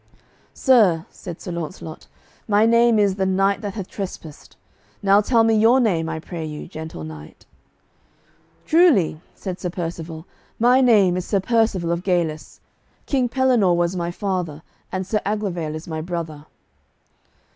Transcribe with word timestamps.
"Sir," 0.55 1.05
said 1.11 1.39
Sir 1.39 1.51
Launcelot, 1.51 2.07
"my 2.47 2.65
name 2.65 2.97
is 2.97 3.17
'The 3.17 3.25
knight 3.27 3.61
that 3.61 3.75
hath 3.75 3.87
trespassed.' 3.87 4.55
Now 5.03 5.21
tell 5.21 5.43
me 5.43 5.53
your 5.53 5.79
name, 5.79 6.09
I 6.09 6.17
pray 6.19 6.43
you, 6.43 6.67
gentle 6.67 7.03
knight." 7.03 7.45
"Truly," 8.65 9.21
said 9.35 9.59
Sir 9.59 9.69
Percivale, 9.69 10.25
"my 10.57 10.81
name 10.81 11.17
is 11.17 11.25
Sir 11.25 11.39
Percivale 11.39 11.91
of 11.91 12.01
Galis; 12.01 12.61
King 13.05 13.29
Pellinore 13.29 13.77
was 13.77 13.95
my 13.95 14.09
father 14.09 14.63
and 14.91 15.05
Sir 15.05 15.21
Aglovale 15.23 15.75
is 15.75 15.87
my 15.87 16.01
brother." 16.01 16.47